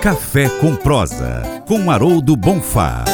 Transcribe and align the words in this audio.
Café 0.00 0.48
com 0.48 0.74
Prosa, 0.74 1.42
com 1.68 1.90
Haroldo 1.90 2.34
Bonfá. 2.34 3.04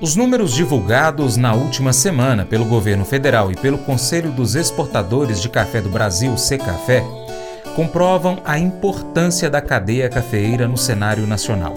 Os 0.00 0.14
números 0.14 0.54
divulgados 0.54 1.36
na 1.36 1.54
última 1.54 1.92
semana 1.92 2.44
pelo 2.44 2.64
governo 2.64 3.04
federal 3.04 3.50
e 3.50 3.56
pelo 3.56 3.78
Conselho 3.78 4.30
dos 4.30 4.54
Exportadores 4.54 5.42
de 5.42 5.48
Café 5.48 5.80
do 5.80 5.88
Brasil, 5.88 6.38
Secafé, 6.38 7.04
comprovam 7.74 8.40
a 8.44 8.56
importância 8.60 9.50
da 9.50 9.60
cadeia 9.60 10.08
cafeeira 10.08 10.68
no 10.68 10.78
cenário 10.78 11.26
nacional. 11.26 11.74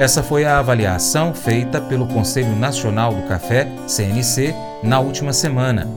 Essa 0.00 0.20
foi 0.20 0.44
a 0.44 0.58
avaliação 0.58 1.32
feita 1.32 1.80
pelo 1.80 2.08
Conselho 2.08 2.56
Nacional 2.56 3.14
do 3.14 3.22
Café, 3.28 3.68
CNC, 3.86 4.52
na 4.82 4.98
última 4.98 5.32
semana. 5.32 5.88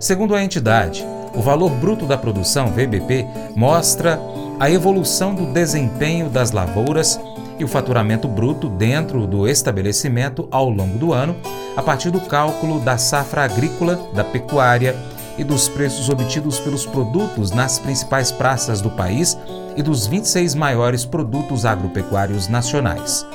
Segundo 0.00 0.34
a 0.34 0.42
entidade, 0.42 1.04
o 1.34 1.40
valor 1.40 1.70
bruto 1.70 2.06
da 2.06 2.16
produção, 2.16 2.68
VBP, 2.68 3.26
mostra 3.54 4.20
a 4.58 4.70
evolução 4.70 5.34
do 5.34 5.46
desempenho 5.46 6.28
das 6.28 6.52
lavouras 6.52 7.18
e 7.58 7.64
o 7.64 7.68
faturamento 7.68 8.28
bruto 8.28 8.68
dentro 8.68 9.26
do 9.26 9.48
estabelecimento 9.48 10.46
ao 10.50 10.68
longo 10.68 10.98
do 10.98 11.12
ano, 11.12 11.36
a 11.76 11.82
partir 11.82 12.10
do 12.10 12.20
cálculo 12.20 12.80
da 12.80 12.98
safra 12.98 13.44
agrícola, 13.44 13.98
da 14.14 14.24
pecuária 14.24 14.96
e 15.38 15.44
dos 15.44 15.68
preços 15.68 16.08
obtidos 16.08 16.60
pelos 16.60 16.84
produtos 16.84 17.50
nas 17.50 17.78
principais 17.78 18.30
praças 18.30 18.80
do 18.80 18.90
país 18.90 19.38
e 19.76 19.82
dos 19.82 20.06
26 20.06 20.54
maiores 20.54 21.04
produtos 21.04 21.64
agropecuários 21.64 22.48
nacionais. 22.48 23.26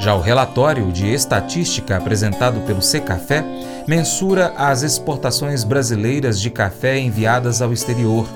Já 0.00 0.14
o 0.14 0.20
relatório 0.20 0.92
de 0.92 1.12
estatística 1.12 1.96
apresentado 1.96 2.60
pelo 2.60 2.80
Secafé 2.80 3.44
mensura 3.88 4.52
as 4.54 4.82
exportações 4.82 5.64
brasileiras 5.64 6.38
de 6.38 6.50
café 6.50 6.98
enviadas 6.98 7.62
ao 7.62 7.72
exterior. 7.72 8.28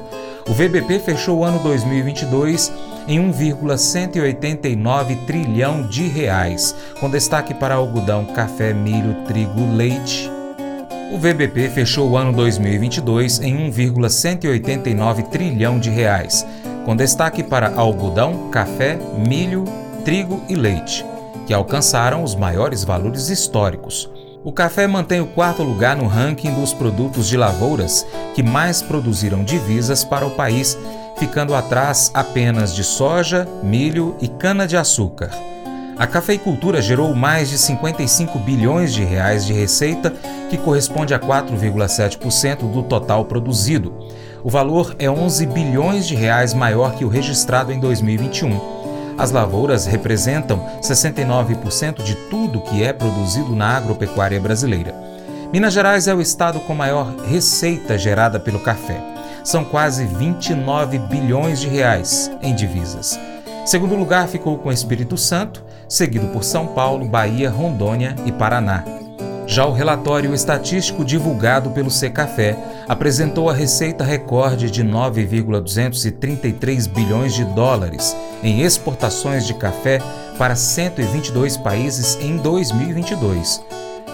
O 0.48 0.55
VBP 0.55 0.98
fechou 0.98 1.41
o 1.41 1.45
ano 1.45 1.59
2022 1.59 2.72
em 3.06 3.20
1,189 3.20 5.14
trilhão 5.27 5.86
de 5.86 6.08
reais, 6.08 6.75
com 6.98 7.11
destaque 7.11 7.53
para 7.53 7.75
algodão, 7.75 8.25
café, 8.25 8.73
milho, 8.73 9.14
trigo, 9.27 9.70
leite. 9.77 10.30
O 11.12 11.19
VBP 11.19 11.69
fechou 11.69 12.08
o 12.08 12.17
ano 12.17 12.33
2022 12.33 13.41
em 13.41 13.70
1,189 13.70 15.25
trilhão 15.25 15.78
de 15.78 15.91
reais, 15.91 16.47
com 16.86 16.97
destaque 16.97 17.42
para 17.42 17.75
algodão, 17.77 18.48
café, 18.48 18.98
milho, 19.28 19.64
trigo 20.03 20.42
e 20.48 20.55
leite, 20.55 21.05
que 21.47 21.53
alcançaram 21.53 22.25
os 22.25 22.34
maiores 22.34 22.84
valores 22.84 23.28
históricos. 23.28 24.11
O 24.45 24.51
café 24.51 24.89
mantém 24.89 25.21
o 25.21 25.27
quarto 25.27 25.62
lugar 25.62 25.97
no 25.97 26.09
ranking 26.09 26.53
dos 26.53 26.75
produtos 26.75 27.29
de 27.29 27.37
lavouras 27.37 28.05
que 28.35 28.43
mais 28.43 28.83
produziram 28.83 29.45
divisas 29.45 30.03
para 30.03 30.27
o 30.27 30.33
país, 30.33 30.77
ficando 31.17 31.55
atrás 31.55 32.11
apenas 32.12 32.75
de 32.75 32.83
soja, 32.83 33.47
milho 33.63 34.17
e 34.20 34.27
cana-de-açúcar. 34.27 35.31
A 35.97 36.09
cafeicultura 36.09 36.83
gerou 36.83 37.15
mais 37.15 37.51
de 37.51 37.59
55 37.59 38.37
bilhões 38.41 38.93
de 38.93 39.05
reais 39.05 39.47
de 39.47 39.53
receita, 39.53 40.13
que 40.51 40.59
corresponde 40.59 41.15
a 41.15 41.20
4,7% 41.20 42.69
do 42.69 42.83
total 42.83 43.27
produzido. 43.27 43.95
O 44.43 44.51
valor 44.51 44.97
é 44.98 45.09
11 45.09 45.47
bilhões 45.47 46.05
de 46.05 46.17
reais 46.17 46.53
maior 46.53 46.97
que 46.97 47.05
o 47.05 47.09
registrado 47.09 47.73
em 47.73 47.79
2021. 47.79 48.81
As 49.18 49.30
lavouras 49.30 49.86
representam 49.86 50.66
69% 50.80 52.02
de 52.02 52.14
tudo 52.30 52.60
que 52.60 52.82
é 52.82 52.92
produzido 52.92 53.55
na 53.55 53.77
agropecuária 53.77 54.41
brasileira. 54.41 54.94
Minas 55.52 55.74
Gerais 55.74 56.08
é 56.08 56.14
o 56.14 56.20
estado 56.20 56.60
com 56.60 56.74
maior 56.74 57.14
receita 57.27 57.98
gerada 57.98 58.40
pelo 58.40 58.60
café. 58.60 59.00
São 59.44 59.64
quase 59.64 60.06
29 60.06 60.98
bilhões 60.98 61.60
de 61.60 61.68
reais 61.68 62.30
em 62.40 62.55
divisas. 62.55 63.18
Segundo 63.66 63.94
lugar 63.94 64.28
ficou 64.28 64.58
com 64.58 64.72
Espírito 64.72 65.16
Santo, 65.16 65.62
seguido 65.88 66.28
por 66.28 66.42
São 66.42 66.68
Paulo, 66.68 67.06
Bahia, 67.06 67.51
Rondônia 67.51 68.17
e 68.24 68.33
Paraná. 68.33 68.83
Já 69.46 69.67
o 69.67 69.72
relatório 69.72 70.33
estatístico 70.33 71.05
divulgado 71.05 71.70
pelo 71.70 71.90
Secafé 71.90 72.56
apresentou 72.89 73.48
a 73.48 73.55
receita 73.55 74.05
recorde 74.05 74.70
de 74.70 74.83
9,233 74.83 76.87
bilhões 76.87 77.35
de 77.35 77.45
dólares 77.45 78.17
em 78.43 78.63
exportações 78.63 79.47
de 79.47 79.55
café 79.55 80.01
para 80.39 80.57
122 80.57 81.57
países 81.57 82.19
em 82.20 82.37
2022, 82.37 83.63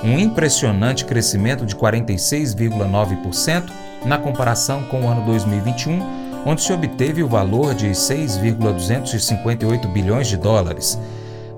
um 0.04 0.18
impressionante 0.18 1.04
crescimento 1.04 1.64
de 1.64 1.74
46,9% 1.74 3.70
na 4.04 4.18
comparação 4.18 4.82
com 4.84 5.02
o 5.02 5.08
ano 5.08 5.24
2021, 5.24 6.28
onde 6.46 6.62
se 6.62 6.72
obteve 6.72 7.22
o 7.22 7.28
valor 7.28 7.74
de 7.74 7.94
6,258 7.94 9.88
bilhões 9.88 10.28
de 10.28 10.36
dólares. 10.36 10.98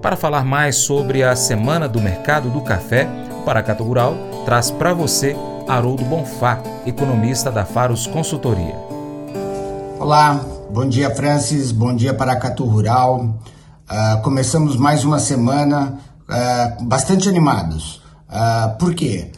Para 0.00 0.16
falar 0.16 0.44
mais 0.44 0.76
sobre 0.76 1.22
a 1.22 1.36
Semana 1.36 1.86
do 1.86 2.00
Mercado 2.00 2.48
do 2.48 2.62
Café, 2.62 3.06
o 3.38 3.42
Paracato 3.42 3.84
Rural 3.84 4.16
traz 4.46 4.70
para 4.70 4.94
você 4.94 5.36
Haroldo 5.70 6.04
Bonfá, 6.04 6.58
economista 6.84 7.48
da 7.48 7.64
Faros 7.64 8.04
Consultoria. 8.04 8.74
Olá, 10.00 10.40
bom 10.68 10.84
dia 10.88 11.14
Francis, 11.14 11.70
bom 11.70 11.94
dia 11.94 12.12
Paracatu 12.12 12.64
Rural. 12.64 13.20
Uh, 13.20 14.20
começamos 14.22 14.76
mais 14.76 15.04
uma 15.04 15.20
semana 15.20 15.96
uh, 16.28 16.84
bastante 16.86 17.28
animados. 17.28 18.02
Uh, 18.28 18.76
por 18.78 18.94
quê? 18.94 19.30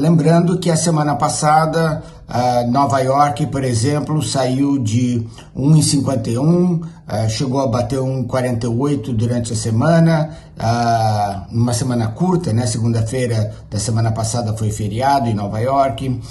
lembrando 0.00 0.58
que 0.58 0.70
a 0.70 0.76
semana 0.76 1.14
passada 1.14 2.02
Uh, 2.32 2.70
Nova 2.70 2.98
York, 3.00 3.46
por 3.48 3.62
exemplo, 3.62 4.22
saiu 4.22 4.78
de 4.78 5.22
1,51, 5.54 6.80
uh, 6.80 7.28
chegou 7.28 7.60
a 7.60 7.66
bater 7.66 7.98
1,48 7.98 9.14
durante 9.14 9.52
a 9.52 9.56
semana, 9.56 10.30
uh, 10.56 11.54
uma 11.54 11.74
semana 11.74 12.08
curta, 12.08 12.50
né? 12.50 12.66
Segunda-feira 12.66 13.54
da 13.70 13.78
semana 13.78 14.12
passada 14.12 14.56
foi 14.56 14.70
feriado 14.70 15.28
em 15.28 15.34
Nova 15.34 15.60
York, 15.60 16.22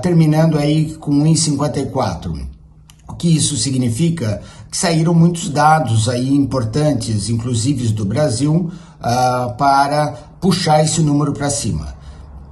terminando 0.00 0.56
aí 0.58 0.94
com 0.94 1.10
1,54. 1.10 2.46
O 3.08 3.14
que 3.14 3.34
isso 3.34 3.56
significa? 3.56 4.40
Que 4.70 4.76
saíram 4.76 5.12
muitos 5.12 5.48
dados 5.48 6.08
aí 6.08 6.32
importantes, 6.32 7.28
inclusive 7.28 7.88
do 7.88 8.04
Brasil, 8.04 8.70
para 9.58 10.14
puxar 10.40 10.84
esse 10.84 11.00
número 11.00 11.32
para 11.32 11.50
cima. 11.50 12.01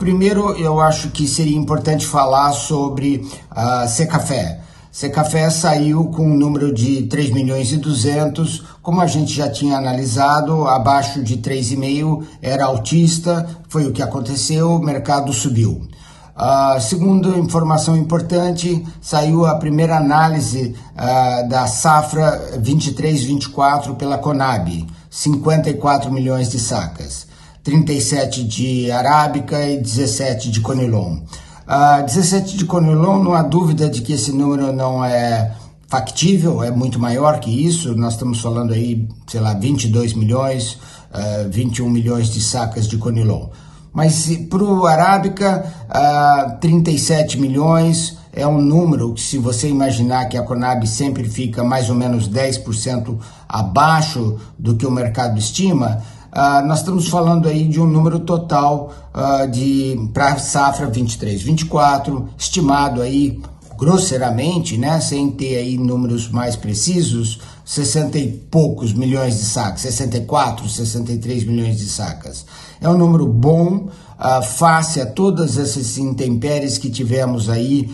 Primeiro, 0.00 0.56
eu 0.56 0.80
acho 0.80 1.10
que 1.10 1.28
seria 1.28 1.58
importante 1.58 2.06
falar 2.06 2.52
sobre 2.52 3.28
a 3.50 3.84
uh, 3.84 3.88
Secafé. 3.88 4.58
Secafé 4.90 5.50
saiu 5.50 6.06
com 6.06 6.22
um 6.22 6.34
número 6.38 6.72
de 6.72 7.02
3 7.02 7.30
milhões 7.32 7.70
e 7.70 7.76
200, 7.76 8.64
como 8.80 9.02
a 9.02 9.06
gente 9.06 9.30
já 9.30 9.50
tinha 9.50 9.76
analisado, 9.76 10.66
abaixo 10.66 11.22
de 11.22 11.36
3,5 11.36 12.24
era 12.40 12.64
altista, 12.64 13.46
foi 13.68 13.86
o 13.86 13.92
que 13.92 14.00
aconteceu, 14.00 14.70
o 14.70 14.82
mercado 14.82 15.34
subiu. 15.34 15.86
Uh, 16.34 17.38
informação 17.38 17.94
importante, 17.94 18.82
saiu 19.02 19.44
a 19.44 19.56
primeira 19.56 19.98
análise 19.98 20.74
uh, 20.94 21.46
da 21.46 21.66
safra 21.66 22.58
23-24 22.58 23.96
pela 23.96 24.16
Conab, 24.16 24.86
54 25.10 26.10
milhões 26.10 26.50
de 26.50 26.58
sacas. 26.58 27.28
37 27.62 28.44
de 28.44 28.90
arábica 28.90 29.68
e 29.68 29.78
17 29.78 30.50
de 30.50 30.60
conilon. 30.60 31.18
Uh, 31.66 32.04
17 32.04 32.56
de 32.56 32.64
conilon, 32.64 33.22
não 33.22 33.34
há 33.34 33.42
dúvida 33.42 33.88
de 33.88 34.02
que 34.02 34.12
esse 34.12 34.32
número 34.32 34.72
não 34.72 35.04
é 35.04 35.52
factível, 35.86 36.62
é 36.62 36.70
muito 36.70 36.98
maior 36.98 37.38
que 37.38 37.66
isso. 37.66 37.94
Nós 37.94 38.14
estamos 38.14 38.40
falando 38.40 38.72
aí, 38.72 39.08
sei 39.26 39.40
lá, 39.40 39.54
22 39.54 40.14
milhões, 40.14 40.78
uh, 41.12 41.50
21 41.50 41.88
milhões 41.90 42.30
de 42.30 42.40
sacas 42.40 42.88
de 42.88 42.96
conilon. 42.96 43.48
Mas 43.92 44.28
para 44.48 44.62
o 44.62 44.86
arábica, 44.86 45.64
uh, 45.88 46.60
37 46.60 47.38
milhões 47.38 48.16
é 48.32 48.46
um 48.46 48.60
número 48.60 49.12
que, 49.12 49.20
se 49.20 49.38
você 49.38 49.68
imaginar 49.68 50.26
que 50.26 50.36
a 50.36 50.42
Conab 50.42 50.86
sempre 50.86 51.28
fica 51.28 51.64
mais 51.64 51.90
ou 51.90 51.96
menos 51.96 52.28
10% 52.28 53.18
abaixo 53.48 54.38
do 54.58 54.76
que 54.76 54.86
o 54.86 54.90
mercado 54.90 55.38
estima, 55.38 56.00
Uh, 56.30 56.64
nós 56.64 56.78
estamos 56.78 57.08
falando 57.08 57.48
aí 57.48 57.66
de 57.66 57.80
um 57.80 57.86
número 57.86 58.20
total 58.20 58.92
uh, 59.12 59.50
de 59.50 60.08
para 60.14 60.38
safra 60.38 60.86
23, 60.86 61.42
24, 61.42 62.28
estimado 62.38 63.02
aí 63.02 63.40
grosseiramente, 63.76 64.78
né, 64.78 65.00
sem 65.00 65.28
ter 65.30 65.56
aí 65.56 65.76
números 65.76 66.28
mais 66.28 66.54
precisos, 66.54 67.40
60 67.64 68.18
e 68.18 68.28
poucos 68.28 68.92
milhões 68.92 69.38
de 69.38 69.44
sacas, 69.44 69.80
64, 69.80 70.68
63 70.68 71.44
milhões 71.44 71.78
de 71.78 71.86
sacas. 71.86 72.46
É 72.80 72.88
um 72.88 72.96
número 72.96 73.26
bom, 73.26 73.88
uh, 74.18 74.42
face 74.42 75.00
a 75.00 75.06
todas 75.06 75.58
essas 75.58 75.98
intempéries 75.98 76.78
que 76.78 76.90
tivemos 76.90 77.50
aí 77.50 77.90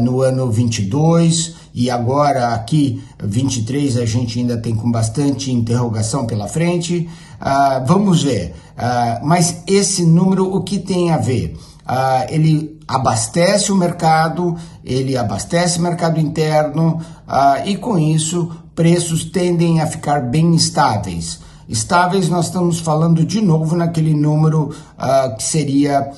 no 0.00 0.20
ano 0.20 0.50
22 0.50 1.54
e 1.78 1.88
agora 1.88 2.48
aqui 2.48 3.00
23 3.22 3.98
a 3.98 4.04
gente 4.04 4.40
ainda 4.40 4.56
tem 4.56 4.74
com 4.74 4.90
bastante 4.90 5.52
interrogação 5.52 6.26
pela 6.26 6.48
frente. 6.48 7.08
Uh, 7.40 7.86
vamos 7.86 8.24
ver. 8.24 8.52
Uh, 8.76 9.24
mas 9.24 9.62
esse 9.64 10.04
número, 10.04 10.52
o 10.52 10.64
que 10.64 10.80
tem 10.80 11.12
a 11.12 11.18
ver? 11.18 11.56
uh, 11.88 12.26
ele 12.28 12.78
abastece 12.88 13.70
o 13.70 13.76
mercado, 13.76 14.56
ele 14.84 15.16
abastece 15.16 15.78
o 15.78 15.82
mercado 15.82 16.18
interno 16.18 17.00
e 17.66 17.76
com 17.76 17.98
isso 17.98 18.50
preços 18.74 19.24
tendem 19.24 19.80
a 19.80 19.86
ficar 19.86 20.22
bem 20.22 20.54
estáveis. 20.54 21.40
Estáveis, 21.68 22.30
nós 22.30 22.46
estamos 22.46 22.80
falando 22.80 23.24
de 23.24 23.42
novo 23.42 23.76
naquele 23.76 24.14
número 24.14 24.74
que 25.36 25.44
seria. 25.44 26.10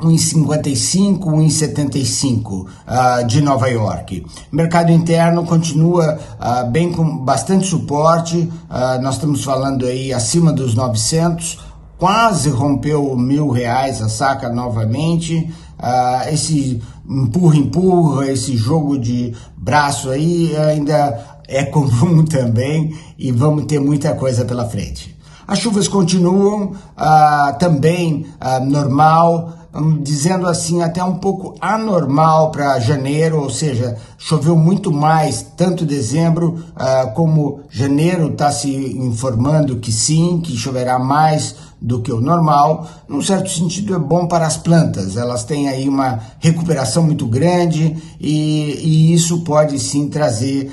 Uh, 0.00 0.04
1,55, 0.04 1.20
1,75 1.20 2.66
uh, 2.66 3.26
de 3.26 3.40
Nova 3.40 3.68
York. 3.68 4.24
Mercado 4.50 4.90
interno 4.92 5.44
continua 5.44 6.18
uh, 6.38 6.70
bem 6.70 6.92
com 6.92 7.18
bastante 7.18 7.66
suporte, 7.66 8.36
uh, 8.38 9.00
nós 9.02 9.14
estamos 9.14 9.44
falando 9.44 9.86
aí 9.86 10.12
acima 10.12 10.52
dos 10.52 10.74
900, 10.74 11.58
quase 11.96 12.50
rompeu 12.50 13.16
mil 13.16 13.50
reais 13.50 14.02
a 14.02 14.08
saca 14.08 14.48
novamente. 14.48 15.50
Uh, 15.78 16.28
esse 16.32 16.82
empurra-empurra, 17.08 18.30
esse 18.30 18.56
jogo 18.56 18.98
de 18.98 19.34
braço 19.56 20.10
aí 20.10 20.56
ainda 20.56 21.38
é 21.46 21.64
comum 21.66 22.24
também 22.24 22.96
e 23.18 23.30
vamos 23.30 23.66
ter 23.66 23.78
muita 23.78 24.14
coisa 24.14 24.44
pela 24.44 24.66
frente. 24.66 25.14
As 25.46 25.58
chuvas 25.58 25.86
continuam 25.86 26.72
uh, 26.96 27.58
também 27.58 28.24
normal, 28.66 29.52
dizendo 30.00 30.46
assim, 30.46 30.82
até 30.82 31.02
um 31.02 31.16
pouco 31.16 31.54
anormal 31.60 32.50
para 32.50 32.78
janeiro, 32.78 33.40
ou 33.40 33.50
seja, 33.50 33.96
choveu 34.16 34.56
muito 34.56 34.92
mais, 34.92 35.42
tanto 35.56 35.84
dezembro 35.84 36.64
uh, 36.76 37.12
como 37.14 37.60
janeiro 37.70 38.28
está 38.28 38.52
se 38.52 38.70
informando 38.70 39.76
que 39.76 39.90
sim, 39.90 40.40
que 40.40 40.56
choverá 40.56 40.98
mais 40.98 41.56
do 41.80 42.00
que 42.00 42.12
o 42.12 42.20
normal. 42.20 42.86
Num 43.08 43.20
certo 43.20 43.50
sentido, 43.50 43.94
é 43.94 43.98
bom 43.98 44.26
para 44.26 44.46
as 44.46 44.56
plantas, 44.56 45.16
elas 45.16 45.44
têm 45.44 45.68
aí 45.68 45.88
uma 45.88 46.20
recuperação 46.38 47.02
muito 47.02 47.26
grande 47.26 47.96
e, 48.20 48.78
e 48.80 49.12
isso 49.12 49.42
pode 49.42 49.78
sim 49.78 50.08
trazer 50.08 50.72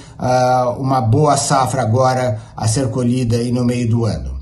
uma 0.78 1.02
boa 1.02 1.36
safra 1.36 1.82
agora 1.82 2.40
a 2.56 2.68
ser 2.68 2.90
colhida 2.90 3.36
aí 3.36 3.52
no 3.52 3.66
meio 3.66 3.90
do 3.90 4.06
ano. 4.06 4.41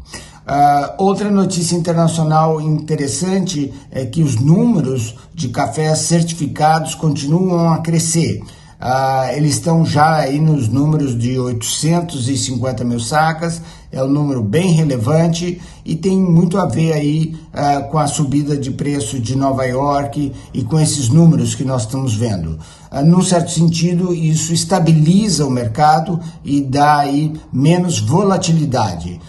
Uh, 0.50 0.96
outra 0.98 1.30
notícia 1.30 1.75
internacional 1.75 2.60
interessante 2.60 3.72
é 3.92 4.04
que 4.04 4.24
os 4.24 4.36
números 4.36 5.16
de 5.31 5.50
cafés 5.50 6.00
certificados 6.00 6.96
continuam 6.96 7.72
a 7.72 7.78
crescer. 7.78 8.42
Uh, 8.81 9.36
eles 9.36 9.56
estão 9.56 9.86
já 9.86 10.16
aí 10.16 10.40
nos 10.40 10.68
números 10.68 11.16
de 11.16 11.38
850 11.38 12.84
mil 12.84 13.00
sacas, 13.00 13.62
é 13.92 14.01
um 14.01 14.07
número 14.07 14.42
bem 14.42 14.72
relevante 14.72 15.62
e 15.86 15.96
tem 15.96 16.18
muito 16.18 16.57
a 16.57 16.66
ver 16.66 16.94
aí 16.94 17.36
uh, 17.54 17.90
com 17.90 18.00
a 18.00 18.07
subida 18.07 18.57
de 18.57 18.72
preço 18.72 19.19
de 19.19 19.36
Nova 19.36 19.66
York 19.66 20.31
e 20.54 20.63
com 20.63 20.80
esses 20.80 21.10
números 21.10 21.54
que 21.54 21.66
nós 21.66 21.84
estamos 21.84 22.16
vendo. 22.16 22.57
Uh, 22.92 23.06
num 23.06 23.22
certo 23.22 23.52
sentido, 23.52 24.16
isso 24.16 24.52
estabiliza 24.54 25.45
o 25.45 25.52
mercado 25.52 26.19
e 26.44 26.62
dá 26.62 27.00
aí 27.00 27.34
menos 27.52 28.00
volatilidade. 28.00 29.19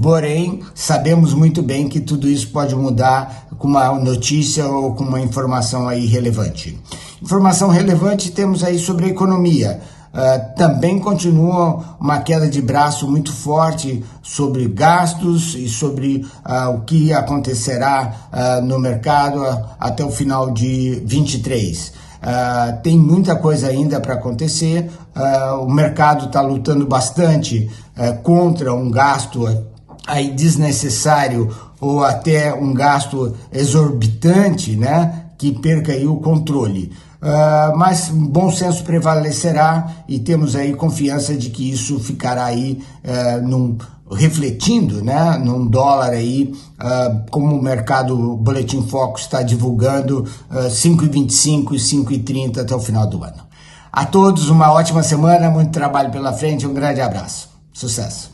Porém, 0.00 0.60
sabemos 0.74 1.34
muito 1.34 1.62
bem 1.62 1.88
que 1.88 2.00
tudo 2.00 2.28
isso 2.28 2.48
pode 2.48 2.74
mudar 2.74 3.46
com 3.58 3.68
uma 3.68 3.92
notícia 3.98 4.66
ou 4.66 4.94
com 4.94 5.04
uma 5.04 5.20
informação 5.20 5.88
aí 5.88 6.06
relevante. 6.06 6.78
Informação 7.22 7.68
relevante 7.68 8.30
temos 8.30 8.62
aí 8.62 8.78
sobre 8.78 9.06
a 9.06 9.08
economia. 9.08 9.80
Uh, 10.14 10.56
também 10.56 11.00
continua 11.00 11.96
uma 11.98 12.20
queda 12.20 12.48
de 12.48 12.62
braço 12.62 13.10
muito 13.10 13.32
forte 13.32 14.04
sobre 14.22 14.68
gastos 14.68 15.56
e 15.56 15.68
sobre 15.68 16.24
uh, 16.46 16.70
o 16.76 16.82
que 16.82 17.12
acontecerá 17.12 18.12
uh, 18.32 18.64
no 18.64 18.78
mercado 18.78 19.42
até 19.80 20.04
o 20.04 20.10
final 20.10 20.52
de 20.52 21.02
23. 21.04 22.03
Tem 22.82 22.98
muita 22.98 23.36
coisa 23.36 23.68
ainda 23.68 24.00
para 24.00 24.14
acontecer. 24.14 24.90
o 25.60 25.66
mercado 25.70 26.26
está 26.26 26.40
lutando 26.40 26.86
bastante 26.86 27.70
contra 28.22 28.72
um 28.72 28.90
gasto 28.90 29.46
aí 30.06 30.30
desnecessário 30.30 31.54
ou 31.80 32.02
até 32.02 32.54
um 32.54 32.72
gasto 32.72 33.34
exorbitante, 33.52 34.76
né, 34.76 35.26
que 35.36 35.52
perca 35.52 35.92
aí 35.92 36.06
o 36.06 36.16
controle. 36.16 36.92
Uh, 37.24 37.74
mas 37.74 38.10
bom 38.10 38.52
senso 38.52 38.84
prevalecerá 38.84 39.90
e 40.06 40.18
temos 40.18 40.54
aí 40.54 40.74
confiança 40.74 41.34
de 41.34 41.48
que 41.48 41.70
isso 41.70 41.98
ficará 41.98 42.44
aí 42.44 42.82
uh, 43.02 43.42
num, 43.42 43.78
refletindo 44.12 45.02
né, 45.02 45.38
num 45.38 45.66
dólar 45.66 46.10
aí, 46.10 46.52
uh, 46.78 47.24
como 47.30 47.56
o 47.56 47.62
mercado 47.62 48.36
Boletim 48.36 48.82
Foco 48.82 49.18
está 49.18 49.42
divulgando, 49.42 50.26
uh, 50.50 50.68
5,25 50.68 51.72
e 51.72 51.76
5,30 51.76 52.58
até 52.60 52.74
o 52.74 52.80
final 52.80 53.06
do 53.06 53.24
ano. 53.24 53.42
A 53.90 54.04
todos 54.04 54.50
uma 54.50 54.70
ótima 54.70 55.02
semana, 55.02 55.48
muito 55.48 55.70
trabalho 55.70 56.10
pela 56.10 56.32
frente, 56.34 56.66
um 56.66 56.74
grande 56.74 57.00
abraço. 57.00 57.48
Sucesso! 57.72 58.33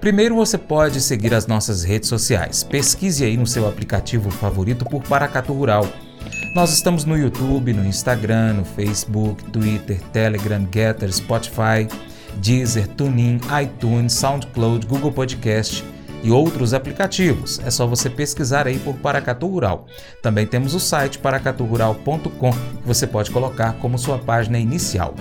Primeiro 0.00 0.36
você 0.36 0.58
pode 0.58 1.00
seguir 1.00 1.34
as 1.34 1.46
nossas 1.46 1.82
redes 1.82 2.08
sociais. 2.08 2.62
Pesquise 2.62 3.24
aí 3.24 3.36
no 3.36 3.46
seu 3.46 3.68
aplicativo 3.68 4.30
favorito 4.30 4.84
por 4.84 5.02
Paracatu 5.02 5.52
Rural. 5.52 5.86
Nós 6.54 6.72
estamos 6.72 7.04
no 7.04 7.16
YouTube, 7.16 7.72
no 7.72 7.84
Instagram, 7.84 8.54
no 8.54 8.64
Facebook, 8.64 9.44
Twitter, 9.50 10.00
Telegram, 10.12 10.66
Getter, 10.72 11.12
Spotify, 11.12 11.88
Deezer, 12.36 12.88
TuneIn, 12.88 13.40
iTunes, 13.62 14.12
SoundCloud, 14.14 14.86
Google 14.86 15.12
Podcast 15.12 15.84
e 16.22 16.30
outros 16.30 16.74
aplicativos. 16.74 17.60
É 17.64 17.70
só 17.70 17.86
você 17.86 18.10
pesquisar 18.10 18.66
aí 18.66 18.78
por 18.78 18.94
Paracatu 18.96 19.46
Rural. 19.46 19.86
Também 20.22 20.46
temos 20.46 20.74
o 20.74 20.80
site 20.80 21.18
paracaturural.com 21.18 22.52
que 22.52 22.86
você 22.86 23.06
pode 23.06 23.30
colocar 23.30 23.74
como 23.74 23.98
sua 23.98 24.18
página 24.18 24.58
inicial. 24.58 25.14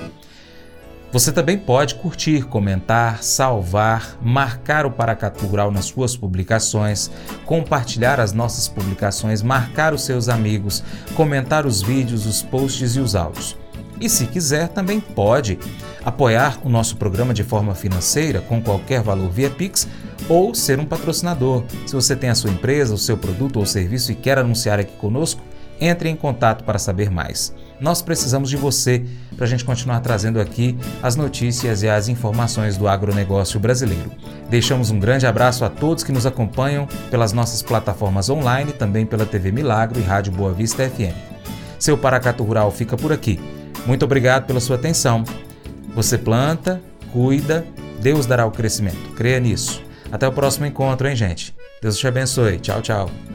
Você 1.15 1.31
também 1.31 1.57
pode 1.57 1.95
curtir, 1.95 2.41
comentar, 2.41 3.23
salvar, 3.23 4.17
marcar 4.21 4.85
o 4.85 4.91
Paracatu 4.91 5.45
Rural 5.45 5.71
nas 5.71 5.85
suas 5.85 6.17
publicações, 6.17 7.09
compartilhar 7.45 8.19
as 8.19 8.33
nossas 8.33 8.67
publicações, 8.67 9.41
marcar 9.41 9.93
os 9.93 10.03
seus 10.03 10.27
amigos, 10.27 10.83
comentar 11.15 11.65
os 11.65 11.81
vídeos, 11.81 12.25
os 12.25 12.41
posts 12.41 12.97
e 12.97 12.99
os 12.99 13.15
áudios. 13.15 13.55
E 13.97 14.09
se 14.09 14.25
quiser, 14.25 14.67
também 14.67 14.99
pode 14.99 15.57
apoiar 16.03 16.59
o 16.65 16.69
nosso 16.69 16.97
programa 16.97 17.33
de 17.33 17.45
forma 17.45 17.73
financeira 17.73 18.41
com 18.41 18.61
qualquer 18.61 19.01
valor 19.01 19.29
via 19.29 19.49
Pix 19.49 19.87
ou 20.27 20.53
ser 20.53 20.81
um 20.81 20.85
patrocinador. 20.85 21.63
Se 21.87 21.95
você 21.95 22.13
tem 22.13 22.29
a 22.29 22.35
sua 22.35 22.51
empresa, 22.51 22.93
o 22.93 22.97
seu 22.97 23.17
produto 23.17 23.57
ou 23.57 23.65
serviço 23.65 24.11
e 24.11 24.15
quer 24.15 24.37
anunciar 24.37 24.81
aqui 24.81 24.97
conosco, 24.97 25.41
entre 25.79 26.09
em 26.09 26.15
contato 26.17 26.65
para 26.65 26.77
saber 26.77 27.09
mais. 27.09 27.53
Nós 27.79 28.01
precisamos 28.01 28.49
de 28.49 28.57
você 28.57 29.03
para 29.35 29.45
a 29.45 29.47
gente 29.47 29.65
continuar 29.65 29.99
trazendo 29.99 30.39
aqui 30.39 30.77
as 31.03 31.15
notícias 31.15 31.83
e 31.83 31.89
as 31.89 32.07
informações 32.07 32.77
do 32.77 32.87
agronegócio 32.87 33.59
brasileiro. 33.59 34.11
Deixamos 34.49 34.91
um 34.91 34.99
grande 34.99 35.27
abraço 35.27 35.65
a 35.65 35.69
todos 35.69 36.03
que 36.03 36.11
nos 36.11 36.25
acompanham 36.25 36.87
pelas 37.11 37.33
nossas 37.33 37.61
plataformas 37.61 38.29
online, 38.29 38.71
também 38.71 39.05
pela 39.05 39.25
TV 39.25 39.51
Milagro 39.51 39.99
e 39.99 40.03
Rádio 40.03 40.31
Boa 40.31 40.53
Vista 40.53 40.89
FM. 40.89 41.15
Seu 41.77 41.97
Paracato 41.97 42.43
Rural 42.43 42.71
fica 42.71 42.95
por 42.95 43.11
aqui. 43.11 43.39
Muito 43.85 44.05
obrigado 44.05 44.45
pela 44.45 44.59
sua 44.59 44.77
atenção. 44.77 45.23
Você 45.93 46.17
planta, 46.17 46.81
cuida, 47.11 47.65
Deus 47.99 48.25
dará 48.25 48.45
o 48.45 48.51
crescimento. 48.51 49.13
Creia 49.15 49.39
nisso. 49.39 49.83
Até 50.11 50.27
o 50.27 50.31
próximo 50.31 50.65
encontro, 50.65 51.07
hein, 51.07 51.15
gente? 51.15 51.55
Deus 51.81 51.97
te 51.97 52.07
abençoe. 52.07 52.59
Tchau, 52.59 52.81
tchau. 52.81 53.34